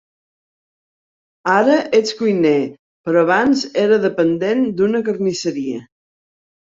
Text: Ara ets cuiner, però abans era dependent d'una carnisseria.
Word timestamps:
Ara 1.55 1.75
ets 1.99 2.15
cuiner, 2.21 2.63
però 3.05 3.23
abans 3.29 3.67
era 3.85 4.03
dependent 4.07 4.65
d'una 4.81 5.07
carnisseria. 5.11 5.89